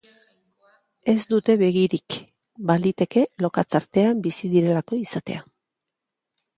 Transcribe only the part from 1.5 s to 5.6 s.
begirik, baliteke lokatz artean bizi direlako izatea.